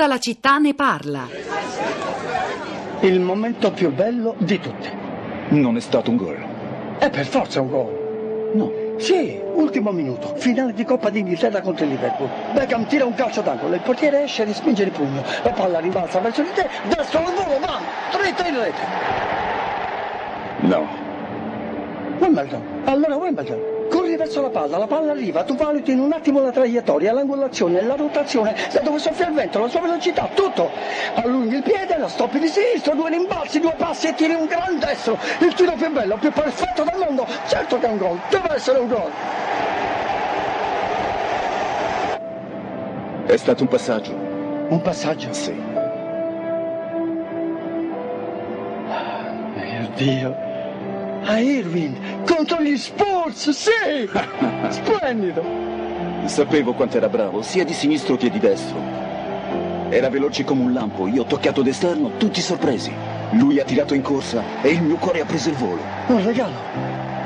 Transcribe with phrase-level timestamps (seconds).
[0.00, 1.28] Tutta la città ne parla.
[3.00, 4.88] Il momento più bello di tutti.
[5.48, 6.38] Non è stato un gol.
[6.96, 8.50] È per forza un gol.
[8.54, 8.72] No.
[8.96, 12.30] Sì, ultimo minuto, finale di Coppa d'Inghilterra contro il Liverpool.
[12.54, 15.22] Beckham tira un calcio d'angolo, il portiere esce e respinge il pugno.
[15.42, 17.80] La palla rimbalza verso di te, destro al volo, va,
[18.10, 18.80] dritto in rete.
[20.60, 21.09] No.
[22.20, 23.78] Wimbledon, allora Wimbledon.
[23.88, 27.82] Corri verso la palla, la palla arriva, tu valuti in un attimo la traiettoria, l'angolazione,
[27.82, 30.70] la rotazione, da dove soffia il vento, la sua velocità, tutto.
[31.14, 34.78] Allunghi il piede, la stoppi di sinistra, due rimbalzi, due passi e tiri un gran
[34.78, 35.18] destro.
[35.40, 37.26] Il tiro più bello, più perfetto del mondo.
[37.48, 39.10] Certo che è un gol, deve essere un gol.
[43.26, 44.12] È stato un passaggio.
[44.68, 45.32] Un passaggio?
[45.32, 45.52] Sì.
[49.54, 50.49] Mio Dio.
[51.22, 54.08] A Irving contro gli Spurs, sì!
[54.68, 55.42] Splendido!
[56.24, 58.78] Sapevo quanto era bravo, sia di sinistro che di destro.
[59.90, 62.92] Era veloce come un lampo, io ho toccato d'esterno, tutti sorpresi.
[63.32, 65.80] Lui ha tirato in corsa e il mio cuore ha preso il volo.
[66.06, 66.54] Un regalo.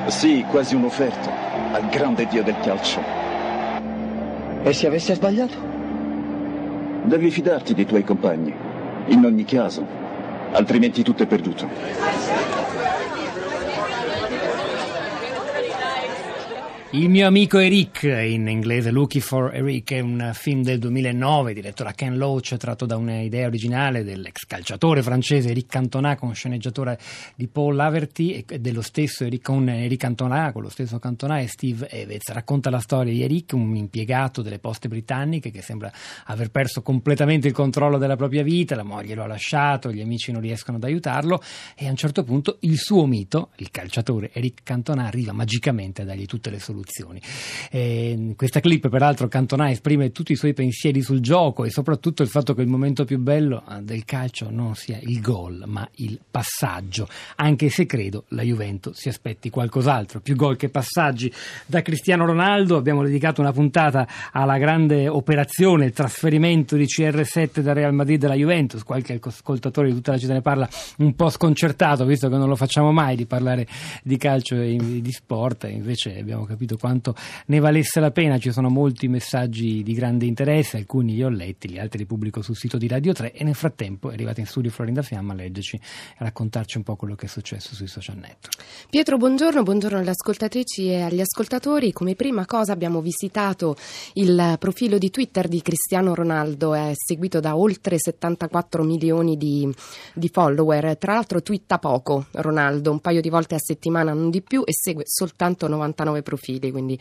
[0.06, 1.30] Sì, quasi un'offerta
[1.72, 3.02] al grande dio del calcio.
[4.62, 5.56] E se avesse sbagliato?
[7.02, 8.55] Devi fidarti dei tuoi compagni,
[9.06, 9.86] in ogni caso,
[10.52, 12.43] altrimenti tutto è perduto.
[16.94, 21.82] Il mio amico Eric, in inglese Looking for Eric, è un film del 2009 diretto
[21.82, 26.96] da Ken Loach, tratto da un'idea originale dell'ex calciatore francese Eric Cantona con sceneggiatore
[27.34, 31.48] di Paul Laverty e dello stesso Eric, con Eric Cantona, con lo stesso Cantona e
[31.48, 32.30] Steve Evans.
[32.30, 35.92] Racconta la storia di Eric, un impiegato delle poste britanniche che sembra
[36.26, 40.30] aver perso completamente il controllo della propria vita, la moglie lo ha lasciato, gli amici
[40.30, 41.42] non riescono ad aiutarlo
[41.74, 46.04] e a un certo punto il suo mito, il calciatore Eric Cantona, arriva magicamente a
[46.04, 47.20] dargli tutte le soluzioni soluzioni.
[47.70, 52.28] Eh, questa clip, peraltro, Cantona esprime tutti i suoi pensieri sul gioco e soprattutto il
[52.28, 56.20] fatto che il momento più bello eh, del calcio non sia il gol, ma il
[56.30, 57.08] passaggio.
[57.36, 60.20] Anche se credo la Juventus si aspetti qualcos'altro.
[60.20, 61.33] Più gol che passaggi.
[61.67, 67.72] Da Cristiano Ronaldo abbiamo dedicato una puntata alla grande operazione, il trasferimento di CR7 da
[67.72, 68.83] Real Madrid alla Juventus.
[68.83, 70.68] Qualche ascoltatore di tutta la città ne parla
[70.98, 73.66] un po' sconcertato, visto che non lo facciamo mai di parlare
[74.02, 75.64] di calcio e di sport.
[75.70, 77.14] Invece abbiamo capito capito quanto
[77.46, 78.39] ne valesse la pena.
[78.39, 82.42] Ci sono molti messaggi di grande interesse, alcuni li ho letti, gli altri li pubblico
[82.42, 85.36] sul sito di Radio 3 e nel frattempo è arrivata in studio Florinda Fiamma a
[85.36, 85.80] leggerci e
[86.18, 88.63] raccontarci un po' quello che è successo sui social network.
[88.90, 91.92] Pietro, buongiorno, buongiorno alle ascoltatrici e agli ascoltatori.
[91.92, 93.77] Come prima cosa abbiamo visitato
[94.14, 99.73] il profilo di Twitter di Cristiano Ronaldo, è seguito da oltre 74 milioni di,
[100.14, 100.96] di follower.
[100.96, 104.73] Tra l'altro twitta poco Ronaldo, un paio di volte a settimana, non di più, e
[104.73, 106.98] segue soltanto 99 profili profili, quindi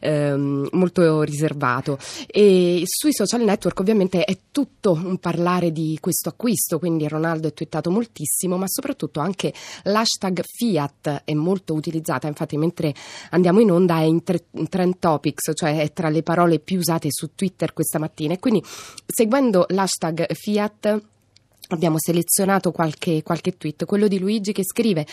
[0.00, 1.98] ehm, molto riservato.
[2.26, 7.52] E sui social network ovviamente è tutto un parlare di questo acquisto, quindi Ronaldo è
[7.52, 9.52] twittato moltissimo, ma soprattutto anche
[9.84, 12.94] l'hashtag Fiat è molto utilizzata, infatti mentre
[13.30, 17.08] andiamo in onda è in, tre, trend topics, cioè è tra le parole più usate
[17.10, 18.34] su Twitter questa mattina.
[18.34, 18.62] E quindi
[19.06, 21.02] seguendo l'hashtag Fiat
[21.68, 25.04] abbiamo selezionato qualche, qualche tweet, quello di Luigi che scrive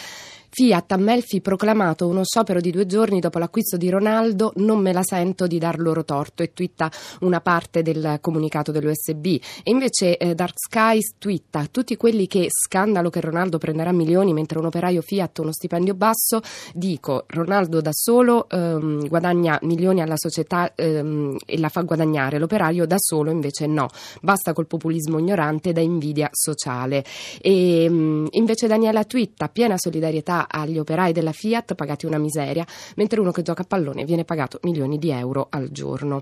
[0.56, 4.94] Fiat a Melfi proclamato uno sciopero di due giorni dopo l'acquisto di Ronaldo, non me
[4.94, 6.92] la sento di dar loro torto e twitta
[7.22, 9.26] una parte del comunicato dell'USB.
[9.26, 14.60] E invece eh, Dark Skies twitta tutti quelli che scandalo che Ronaldo prenderà milioni mentre
[14.60, 16.42] un operaio Fiat uno stipendio basso,
[16.76, 22.86] dico Ronaldo da solo ehm, guadagna milioni alla società ehm, e la fa guadagnare, l'operaio
[22.86, 23.88] da solo invece no,
[24.22, 27.04] basta col populismo ignorante da invidia sociale.
[27.42, 32.66] E ehm, invece Daniela twitta piena solidarietà agli operai della Fiat pagati una miseria,
[32.96, 36.22] mentre uno che gioca a pallone viene pagato milioni di euro al giorno.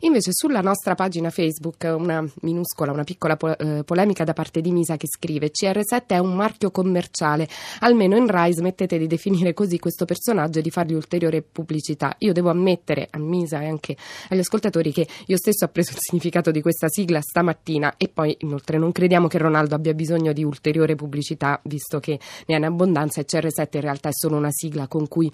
[0.00, 4.70] Invece sulla nostra pagina Facebook una minuscola, una piccola po- eh, polemica da parte di
[4.70, 7.48] Misa che scrive CR7 è un marchio commerciale,
[7.80, 12.14] almeno in Rai smettete di definire così questo personaggio e di fargli ulteriore pubblicità.
[12.18, 13.96] Io devo ammettere a Misa e anche
[14.28, 18.36] agli ascoltatori che io stesso ho preso il significato di questa sigla stamattina e poi
[18.40, 22.64] inoltre non crediamo che Ronaldo abbia bisogno di ulteriore pubblicità visto che ne ha in
[22.64, 25.30] abbondanza e CR7 in realtà è solo una sigla con cui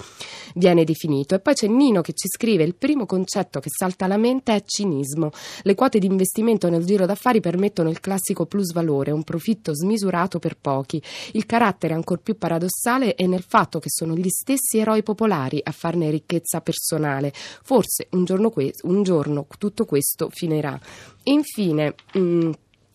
[0.54, 1.34] viene definito.
[1.34, 4.62] E poi c'è Nino che ci scrive: il primo concetto che salta alla mente è
[4.64, 5.30] cinismo.
[5.62, 10.38] Le quote di investimento nel giro d'affari permettono il classico plus valore, un profitto smisurato
[10.38, 11.02] per pochi.
[11.32, 15.72] Il carattere ancora più paradossale è nel fatto che sono gli stessi eroi popolari a
[15.72, 17.32] farne ricchezza personale.
[17.34, 20.78] Forse un giorno, que- un giorno tutto questo finirà.
[21.24, 22.50] Infine, mh, mm,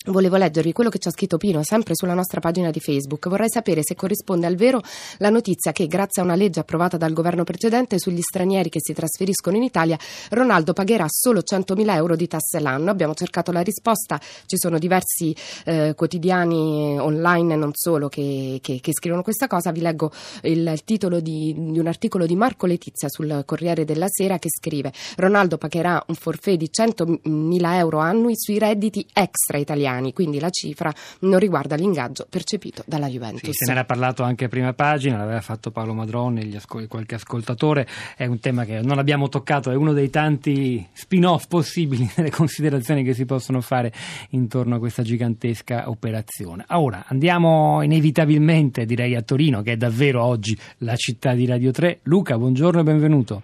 [0.08, 3.30] Volevo leggervi quello che ci ha scritto Pino, sempre sulla nostra pagina di Facebook.
[3.30, 4.82] Vorrei sapere se corrisponde al vero
[5.20, 8.92] la notizia che, grazie a una legge approvata dal governo precedente sugli stranieri che si
[8.92, 9.98] trasferiscono in Italia,
[10.32, 12.92] Ronaldo pagherà solo 100.000 euro di tasse l'anno.
[12.92, 15.34] Abbiamo cercato la risposta, ci sono diversi
[15.64, 19.72] eh, quotidiani online, non solo, che, che, che, scrivono questa cosa.
[19.72, 20.12] Vi leggo
[20.42, 24.92] il, titolo di, di, un articolo di Marco Letizia sul Corriere della Sera che scrive
[25.16, 30.50] Ronaldo pagherà un forfè di 100.000 euro annui sui redditi extra italiani italiani, quindi la
[30.50, 33.44] cifra non riguarda l'ingaggio percepito dalla Juventus.
[33.44, 36.88] Sì, se ne era parlato anche a prima pagina, l'aveva fatto Paolo Madrone e ascol-
[36.88, 42.10] qualche ascoltatore, è un tema che non abbiamo toccato, è uno dei tanti spin-off possibili
[42.18, 43.92] nelle considerazioni che si possono fare
[44.32, 46.66] intorno a questa gigantesca operazione.
[46.70, 52.00] Ora andiamo inevitabilmente, direi, a Torino, che è davvero oggi la città di Radio 3.
[52.04, 53.42] Luca, buongiorno e benvenuto.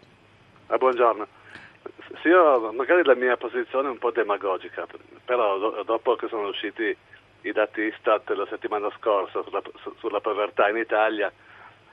[0.67, 1.38] Ah, buongiorno.
[2.21, 4.85] Sì, io, magari la mia posizione è un po' demagogica,
[5.23, 6.95] però do, dopo che sono usciti
[7.41, 11.31] i dati Istat la settimana scorsa sulla, su, sulla povertà in Italia,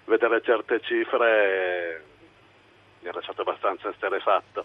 [0.05, 2.03] vedere certe cifre
[3.01, 4.65] mi ha lasciato abbastanza esterefatto,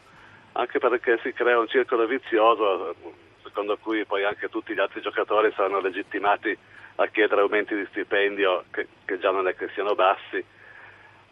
[0.53, 2.95] anche perché si crea un circolo vizioso
[3.43, 6.57] secondo cui poi anche tutti gli altri giocatori saranno legittimati
[6.95, 10.43] a chiedere aumenti di stipendio che, che già non è che siano bassi.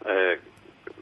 [0.04, 0.40] Eh,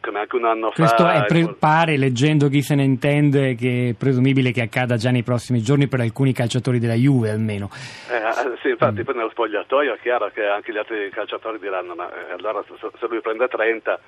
[0.00, 1.24] come anche un anno Questo fa.
[1.24, 5.22] Questo pre- pare, leggendo chi se ne intende, che è presumibile che accada già nei
[5.22, 7.70] prossimi giorni per alcuni calciatori della Juve almeno.
[8.10, 9.04] Eh, eh sì, infatti mm.
[9.04, 12.74] poi nello spogliatoio è chiaro che anche gli altri calciatori diranno ma eh, allora se,
[12.98, 14.00] se, lui prende 30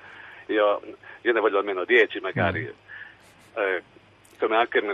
[0.47, 0.81] io,
[1.21, 2.61] io, ne voglio almeno 10 magari.
[2.61, 3.59] Mm.
[3.59, 3.83] Eh,
[4.39, 4.93] come anche mi,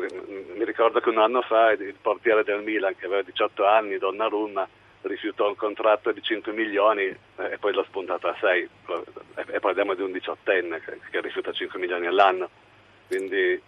[0.57, 4.68] mi, ricordo che un anno fa il portiere del Milan che aveva 18 anni, Donnarumma,
[5.02, 7.18] rifiutò un contratto di 5 milioni eh,
[7.52, 8.70] e poi l'ho spuntato a 6
[9.48, 12.50] e parliamo di un diciottenne che, che rifiuta 5 milioni all'anno
[13.08, 13.62] quindi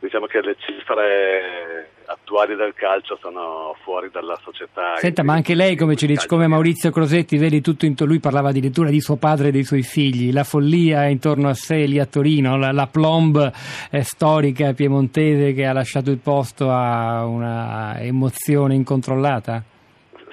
[0.00, 4.96] diciamo che le cifre attuali del calcio sono fuori dalla società.
[4.96, 8.48] Senta, ma anche lei, come ci dice, come Maurizio Crosetti, vedi tutto intorno, lui parlava
[8.48, 12.06] addirittura di suo padre e dei suoi figli, la follia intorno a sé lì a
[12.06, 13.52] Torino, la, la plomb
[13.90, 19.62] eh, storica piemontese che ha lasciato il posto a una emozione incontrollata?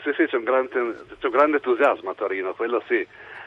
[0.07, 0.69] Sì, sì, c'è un, grande,
[1.19, 3.05] c'è un grande entusiasmo a Torino, quello sì.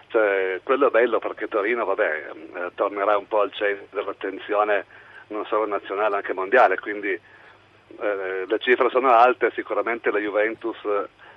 [0.08, 4.84] Cioè, quello è bello perché Torino vabbè, eh, tornerà un po' al centro dell'attenzione
[5.28, 10.76] non solo nazionale, anche mondiale, quindi eh, le cifre sono alte, sicuramente la Juventus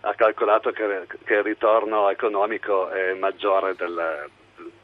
[0.02, 4.30] ha calcolato che, che il ritorno economico è maggiore del,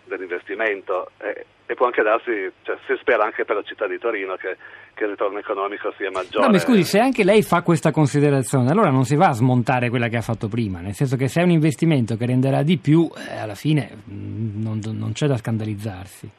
[0.09, 4.35] dell'investimento e, e, può anche darsi, cioè, si spera anche per la città di Torino
[4.35, 4.57] che,
[4.93, 6.45] che, il ritorno economico sia maggiore.
[6.45, 9.89] No, ma scusi, se anche lei fa questa considerazione, allora non si va a smontare
[9.89, 12.77] quella che ha fatto prima, nel senso che se è un investimento che renderà di
[12.77, 16.29] più, eh, alla fine mm, non, non, c'è da scandalizzarsi.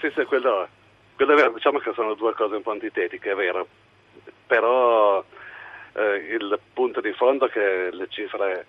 [0.00, 0.68] Sì, sì, quello,
[1.16, 3.66] quello è vero, diciamo che sono due cose un po' antitetiche, è vero,
[4.46, 5.24] però
[5.94, 8.66] eh, il punto di fondo è che le cifre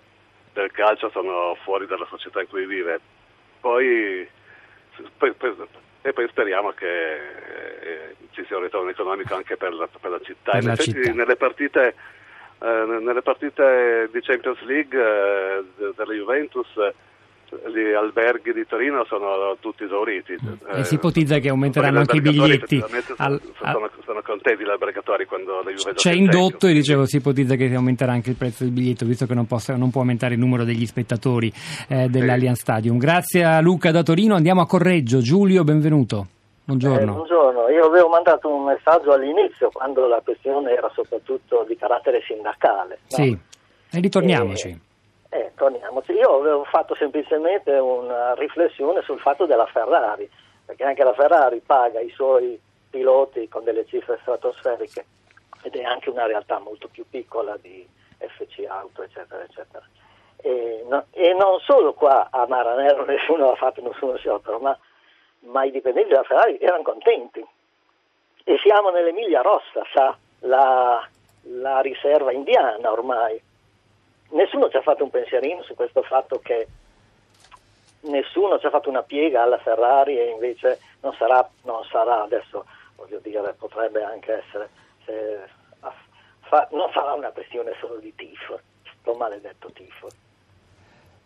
[0.56, 2.98] del calcio sono fuori dalla società in cui vive
[3.66, 4.28] poi,
[5.18, 5.56] poi, poi,
[6.02, 10.20] e poi speriamo che eh, ci sia un ritorno economico anche per la, per la
[10.22, 10.52] città.
[10.52, 11.12] Per la città.
[11.12, 11.94] Nelle, partite,
[12.60, 15.64] eh, nelle partite di Champions League eh,
[15.96, 16.68] della Juventus
[17.72, 20.36] gli alberghi di Torino sono tutti esauriti.
[20.74, 22.82] E si ipotizza che aumenteranno anche i biglietti.
[23.16, 27.54] Al, sono, sono, contenti gli albergatori quando la Juve C'è indotto e dicevo si ipotizza
[27.54, 30.40] che aumenterà anche il prezzo del biglietto visto che non, possa, non può aumentare il
[30.40, 31.52] numero degli spettatori
[31.88, 32.98] eh, dell'Allianz Stadium.
[32.98, 35.18] Grazie a Luca da Torino, andiamo a Correggio.
[35.18, 36.26] Giulio, benvenuto.
[36.64, 37.12] Buongiorno.
[37.12, 37.68] Eh, buongiorno.
[37.68, 42.98] io avevo mandato un messaggio all'inizio quando la questione era soprattutto di carattere sindacale.
[43.10, 43.16] No?
[43.16, 43.38] Sì,
[43.92, 44.80] e ritorniamoci.
[45.36, 46.12] Eh, torniamoci.
[46.12, 50.30] Io avevo fatto semplicemente una riflessione sul fatto della Ferrari,
[50.64, 55.04] perché anche la Ferrari paga i suoi piloti con delle cifre stratosferiche
[55.60, 59.84] ed è anche una realtà molto più piccola di FC Auto, eccetera, eccetera.
[60.38, 64.78] E, no, e non solo qua a Maranello nessuno ha fatto nessuno sciopero, ma,
[65.40, 67.46] ma i dipendenti della Ferrari erano contenti.
[68.42, 71.06] E siamo nell'Emilia Rossa, sa, la,
[71.42, 73.38] la riserva indiana ormai
[74.30, 76.66] nessuno ci ha fatto un pensierino su questo fatto che
[78.00, 82.64] nessuno ci ha fatto una piega alla Ferrari e invece non sarà, non sarà adesso,
[82.96, 84.68] voglio dire, potrebbe anche essere,
[85.04, 85.48] se,
[86.40, 88.60] fa, non sarà una questione solo di tifo,
[89.00, 90.08] sto maledetto tifo.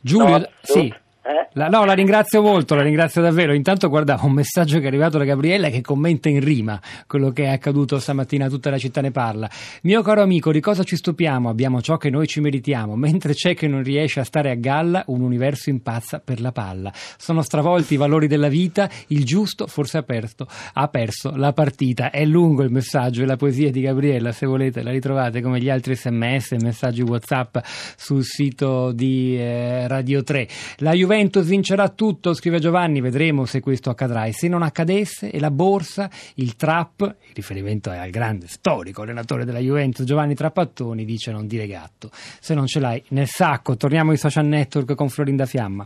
[0.00, 0.94] Giulio, no, sì.
[1.22, 1.48] Eh?
[1.54, 3.52] La, no, la ringrazio molto, la ringrazio davvero.
[3.52, 7.44] Intanto guardavo un messaggio che è arrivato da Gabriella che commenta in rima quello che
[7.44, 9.50] è accaduto stamattina, tutta la città ne parla.
[9.82, 11.48] Mio caro amico, di cosa ci stupiamo?
[11.48, 15.02] Abbiamo ciò che noi ci meritiamo, mentre c'è che non riesce a stare a galla,
[15.08, 16.90] un universo impazza per la palla.
[17.18, 22.10] Sono stravolti i valori della vita, il giusto forse ha perso, ha perso la partita.
[22.10, 25.68] È lungo il messaggio e la poesia di Gabriella, se volete la ritrovate come gli
[25.68, 27.58] altri sms messaggi WhatsApp
[27.96, 30.48] sul sito di eh, Radio 3.
[30.78, 34.26] La Juventus vincerà tutto, scrive Giovanni, vedremo se questo accadrà.
[34.26, 39.02] E se non accadesse, e la borsa, il trap, il riferimento è al grande storico
[39.02, 42.10] allenatore della Juventus, Giovanni Trappattoni, dice non dire gatto.
[42.12, 45.84] Se non ce l'hai nel sacco, torniamo ai social network con Florinda Fiamma.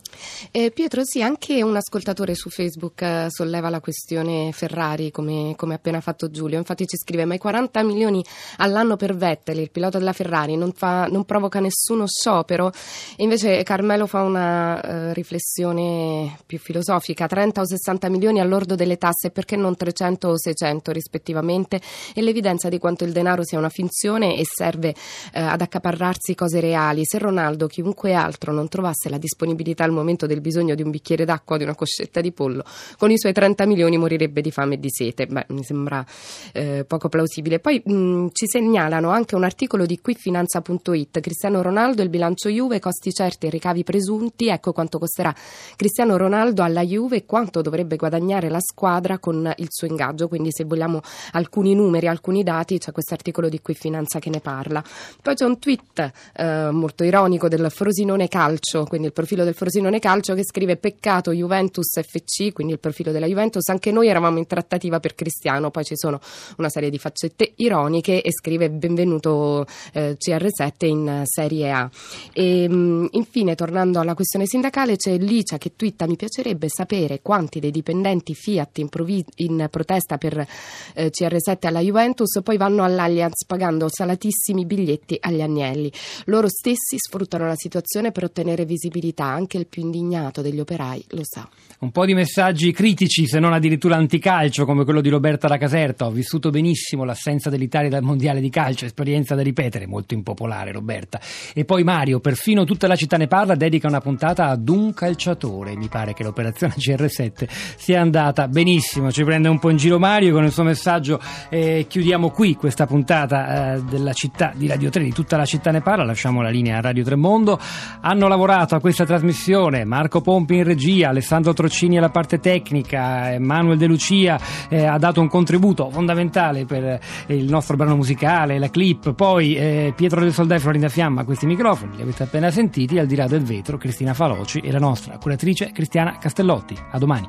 [0.50, 5.72] Eh, Pietro, sì, anche un ascoltatore su Facebook eh, solleva la questione Ferrari, come, come
[5.72, 6.58] appena fatto Giulio.
[6.58, 8.22] Infatti ci scrive: Ma i 40 milioni
[8.58, 12.70] all'anno per Vettel, il pilota della Ferrari, non, fa, non provoca nessuno sciopero?
[13.16, 18.98] E invece Carmelo fa una eh, riflessione più filosofica: 30 o 60 milioni all'ordo delle
[18.98, 21.80] tasse, perché non 300 o 600 rispettivamente?
[22.14, 24.88] E l'evidenza di quanto il denaro sia una finzione e serve
[25.32, 27.02] eh, ad accaparrarsi cose reali.
[27.04, 31.24] Se Ronaldo, chiunque altro, non trovasse la disponibilità al momento del bisogno di un bicchiere
[31.24, 32.64] d'acqua o di una coscetta di pollo,
[32.98, 35.26] con i suoi 30 milioni morirebbe di fame e di sete.
[35.26, 36.04] Beh, mi sembra
[36.52, 37.60] eh, poco plausibile.
[37.60, 43.12] Poi mh, ci segnalano anche un articolo di quifinanza.it, Cristiano Ronaldo, il bilancio Juve, costi
[43.12, 45.34] certi e ricavi presunti, ecco quanto costerà
[45.76, 50.50] Cristiano Ronaldo alla Juve e quanto dovrebbe guadagnare la squadra con il suo ingaggio, quindi
[50.50, 54.82] se vogliamo alcuni numeri, alcuni dati, c'è questo articolo di Quifinanza che ne parla.
[55.20, 59.98] Poi c'è un tweet eh, molto ironico del Frosinone Calcio, quindi il profilo del Frosinone
[59.98, 64.46] Calcio che scrive peccato Juventus FC, quindi il profilo della Juventus, anche noi eravamo in
[64.46, 66.18] trattativa per Cristiano, poi ci sono
[66.56, 71.90] una serie di faccette ironiche e scrive benvenuto eh, CR7 in Serie A.
[72.32, 77.60] E, mh, infine, tornando alla questione sindacale, c'è Licia che twitta mi piacerebbe sapere quanti
[77.60, 80.46] dei dipendenti Fiat in, provi- in protesta per
[80.94, 85.90] eh, CR7 alla Juventus poi vanno all'Allianz pagando salatissimi biglietti agli agnelli.
[86.26, 91.22] Loro stessi sfruttano la situazione per ottenere visibilità, anche il più indignato degli operai lo
[91.22, 91.48] sa.
[91.80, 96.06] Un po' di messaggi critici, se non addirittura anticalcio, come quello di Roberta da Caserta.
[96.06, 101.20] Ho vissuto benissimo l'assenza dell'Italia dal mondiale di calcio, esperienza da ripetere, molto impopolare, Roberta.
[101.52, 105.76] E poi Mario, perfino tutta la città ne parla, dedica una puntata ad un calciatore.
[105.76, 109.10] Mi pare che l'operazione CR7 sia andata benissimo.
[109.10, 111.20] Ci prende un po' in giro Mario con il suo messaggio.
[111.48, 115.70] Eh, chiudiamo qui questa puntata eh, della città di Radio 3, di tutta la città
[115.70, 116.04] ne parla.
[116.04, 117.58] Lasciamo la linea a Radio Tremondo.
[118.00, 123.78] Hanno lavorato a questa trasmissione Marco Pompi in regia, Alessandro Trocini alla parte tecnica, Manuel
[123.78, 124.38] De Lucia
[124.68, 129.54] eh, ha dato un contributo fondamentale per eh, il nostro brano musicale, la clip, poi
[129.54, 133.06] eh, Pietro del Soldà e Florinda Fiamma a questi microfoni, li avete appena sentiti, al
[133.06, 136.76] di là del vetro Cristina Faloci e la nostra curatrice Cristiana Castellotti.
[136.90, 137.28] A domani.